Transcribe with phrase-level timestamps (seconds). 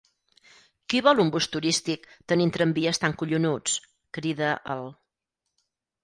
[0.91, 3.75] Qui vol un bus turístic tenint tramvies tan collonuts?
[4.17, 4.89] —crida el